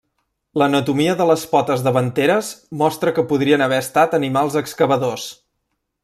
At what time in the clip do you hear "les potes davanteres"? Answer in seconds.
1.31-2.49